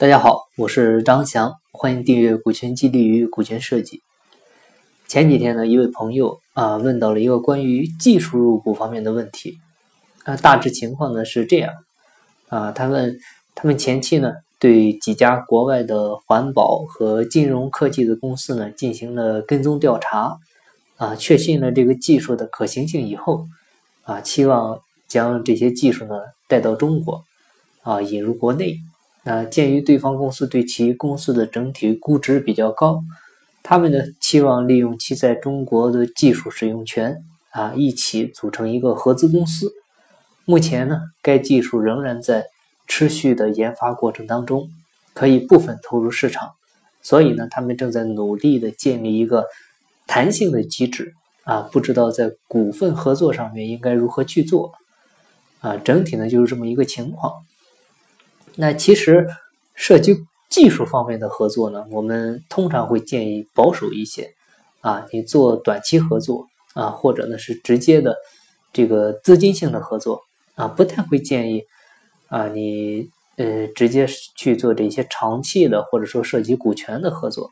[0.00, 3.98] 大家好，我是张翔，欢迎订阅《股权激励与股权设计》。
[5.06, 9.58] 前几天呢，一位朋友啊问到了一个关于技术入股方面的问题
[10.24, 11.74] 啊，大致情况呢是这样
[12.48, 13.18] 啊，他问
[13.54, 20.38] 他们前期呢对几家国外的环保和金融科技的公司呢进行了跟踪调查
[20.96, 23.44] 啊，确信了这个技术的可行性以后
[24.04, 26.14] 啊，期望将这些技术呢
[26.48, 27.22] 带到中国
[27.82, 28.78] 啊，引入国内。
[29.22, 33.02] 那鉴于对方公司对其公司的整体估值比较高，
[33.62, 39.72] 他们呢期望利用其在中国的技术使用权啊，一起组成一个合资公司。
[40.46, 42.46] 目前呢，该技术仍然在
[42.86, 44.70] 持续的研发过程当中，
[45.12, 46.52] 可以部分投入市场。
[47.02, 49.46] 所以呢，他们正在努力的建立一个
[50.06, 51.14] 弹性的机制
[51.44, 54.72] 啊，不知道在股份合作上面应该如何去做
[55.60, 55.76] 啊。
[55.76, 57.44] 整体呢就是这么一个情况。
[58.56, 59.26] 那其实
[59.74, 60.16] 涉及
[60.48, 64.34] 技术方面的合作呢，我们通常会建议保守一些
[64.80, 68.16] 啊，你做短期合作啊，或者呢是直接的
[68.72, 70.22] 这个资金性的合作
[70.56, 71.62] 啊，不太会建议
[72.28, 77.50] 啊你呃直接去做这些长期的或者说涉及股权的合作，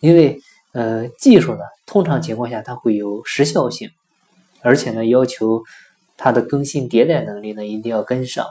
[0.00, 0.40] 因为
[0.72, 3.90] 呃技术呢通常情况下它会有时效性，
[4.62, 5.62] 而且呢要求
[6.16, 8.46] 它的更新迭代能力呢一定要跟上。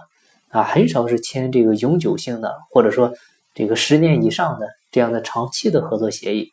[0.49, 3.13] 啊，很少是签这个永久性的，或者说
[3.53, 6.51] 这个十年以上的这样的长期的合作协议，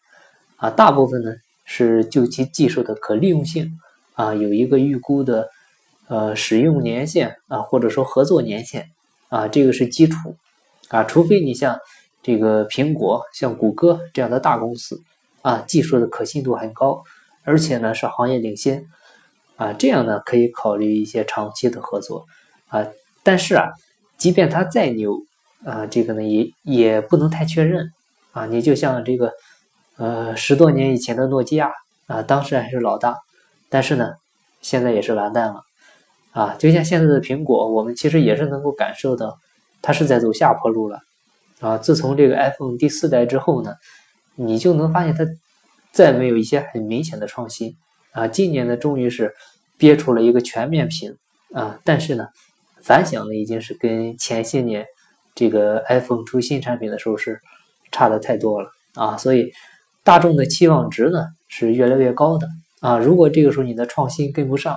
[0.56, 1.32] 啊，大部分呢
[1.64, 3.78] 是就其技术的可利用性
[4.14, 5.48] 啊，有一个预估的
[6.08, 8.90] 呃使用年限啊，或者说合作年限
[9.28, 10.34] 啊，这个是基础。
[10.88, 11.78] 啊，除非你像
[12.22, 15.02] 这个苹果、像谷歌这样的大公司
[15.40, 17.02] 啊，技术的可信度很高，
[17.42, 18.84] 而且呢是行业领先
[19.56, 22.26] 啊，这样呢可以考虑一些长期的合作。
[22.68, 22.86] 啊，
[23.24, 23.72] 但是啊。
[24.16, 25.18] 即便他再牛
[25.64, 27.90] 啊，这个呢也也不能太确认
[28.30, 28.46] 啊。
[28.46, 29.32] 你就像这个
[29.96, 31.72] 呃十多年以前的诺基亚
[32.06, 33.16] 啊，当时还是老大，
[33.68, 34.12] 但是呢
[34.62, 35.62] 现在也是完蛋了
[36.30, 36.54] 啊。
[36.60, 39.36] 就像现在的苹果，我们其实也是能够感受到
[39.82, 41.00] 它是在走下坡路了
[41.58, 41.76] 啊。
[41.76, 43.74] 自从这个 iPhone 第四代之后呢，
[44.36, 45.26] 你就能发现它
[45.90, 47.74] 再没有一些很明显的创新
[48.12, 48.28] 啊。
[48.28, 49.34] 今年呢终于是
[49.76, 51.16] 憋出了一个全面屏
[51.52, 52.28] 啊，但是呢。
[52.84, 54.84] 反响呢，已经是跟前些年
[55.34, 57.40] 这个 iPhone 出新产品的时候是
[57.90, 59.50] 差的太多了啊，所以
[60.02, 62.46] 大众的期望值呢是越来越高的
[62.80, 62.98] 啊。
[62.98, 64.76] 如果这个时候你的创新跟不上，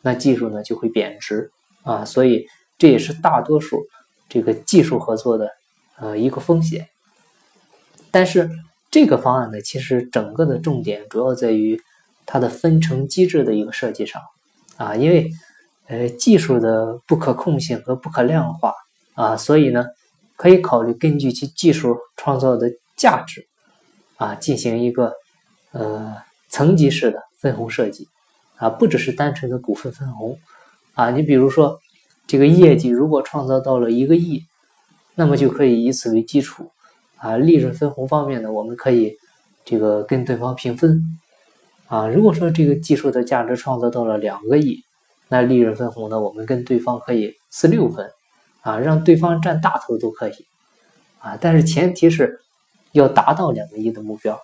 [0.00, 1.50] 那技术呢就会贬值
[1.82, 2.46] 啊，所以
[2.78, 3.84] 这也是大多数
[4.28, 5.50] 这个技术合作的
[5.98, 6.86] 呃一个风险。
[8.12, 8.48] 但是
[8.92, 11.82] 这个方案呢，其实整个的重点主要在于
[12.26, 14.22] 它的分成机制的一个设计上
[14.76, 15.28] 啊，因为。
[15.90, 18.72] 呃，技术的不可控性和不可量化
[19.14, 19.84] 啊，所以呢，
[20.36, 23.44] 可以考虑根据其技术创造的价值
[24.16, 25.12] 啊，进行一个
[25.72, 26.14] 呃
[26.48, 28.06] 层级式的分红设计
[28.56, 30.38] 啊，不只是单纯的股份分红
[30.94, 31.10] 啊。
[31.10, 31.80] 你比如说，
[32.28, 34.44] 这个业绩如果创造到了一个亿，
[35.16, 36.70] 那么就可以以此为基础
[37.16, 39.16] 啊，利润分红方面呢，我们可以
[39.64, 41.02] 这个跟对方平分
[41.88, 42.06] 啊。
[42.06, 44.84] 如果说这个技术的价值创造到了两个亿，
[45.30, 46.20] 那利润分红呢？
[46.20, 48.10] 我们跟对方可以四六分，
[48.62, 50.32] 啊，让对方占大头都可以，
[51.20, 52.40] 啊，但是前提是
[52.90, 54.36] 要达到两个亿的目标，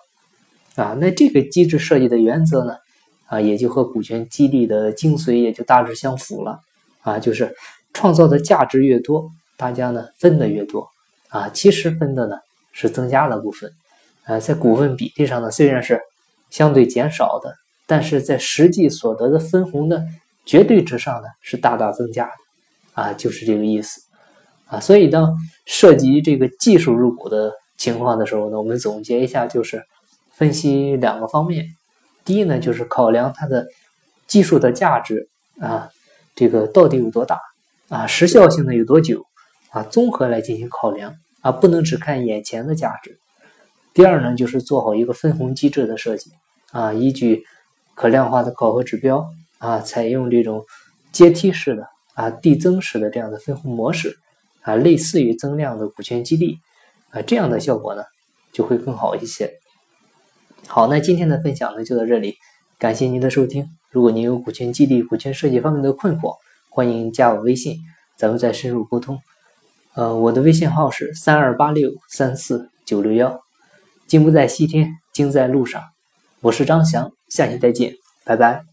[0.75, 2.77] 啊，那这个机制设计的原则呢，
[3.25, 6.61] 啊，也就和股权激励的精髓也就大致相符了，
[7.01, 7.53] 啊，就是
[7.91, 10.87] 创造的价值越多，大家呢分的越多，
[11.27, 12.37] 啊，其实分的呢
[12.71, 13.69] 是增加了部分，
[14.23, 15.99] 啊，在股份比例上呢虽然是
[16.49, 17.53] 相对减少的，
[17.85, 20.01] 但是在实际所得的分红呢。
[20.47, 22.31] 绝对值上呢是大大增加的，
[22.93, 24.01] 啊，就是这个意思，
[24.65, 29.83] 啊，所以当涉及这个技术入股的情况的时候呢，我们总结一下就是
[30.31, 31.65] 分析两个方面，
[32.23, 33.67] 第一呢就是考量它的
[34.25, 35.27] 技术的价值
[35.59, 35.89] 啊，
[36.33, 37.41] 这个到底有多大
[37.89, 39.25] 啊，时效性呢有多久
[39.71, 43.19] 啊，综合来进行考量啊，不能只看眼前的价值。
[43.93, 46.31] 第二呢就是做好一个分红机制的设计
[46.71, 47.43] 啊，依据
[47.95, 49.27] 可量化的考核指标。
[49.59, 50.65] 啊，采用这种
[51.11, 54.17] 阶梯式的啊递增式的这样的分红模式
[54.61, 56.57] 啊，类似于增量的股权激励
[57.11, 58.03] 啊，这样的效果呢
[58.53, 59.51] 就会更好一些。
[60.67, 62.35] 好，那今天的分享呢就到这里，
[62.77, 63.67] 感谢您的收听。
[63.89, 66.35] 如果您有股权激励、股权设计方面的困惑，
[66.69, 67.77] 欢迎加我微信，
[68.17, 69.19] 咱们再深入沟通。
[69.95, 73.39] 呃，我的微信号是三二八六三四九六幺。
[74.05, 75.81] 金不在西天，金在路上。
[76.41, 78.66] 我是张翔，下期再见，拜拜。